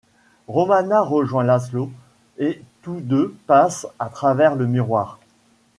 Romana 0.47 1.03
rejoint 1.03 1.43
Lazlo 1.43 1.91
et 2.39 2.63
tous 2.81 3.01
deux 3.01 3.35
passent 3.45 3.85
à 3.99 4.09
travers 4.09 4.55
le 4.55 4.65
miroir. 4.65 5.19